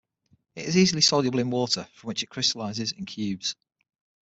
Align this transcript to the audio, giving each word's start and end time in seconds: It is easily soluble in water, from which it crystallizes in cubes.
It 0.55 0.65
is 0.65 0.77
easily 0.77 1.01
soluble 1.01 1.37
in 1.37 1.51
water, 1.51 1.87
from 1.93 2.07
which 2.07 2.23
it 2.23 2.29
crystallizes 2.31 2.91
in 2.91 3.05
cubes. 3.05 3.55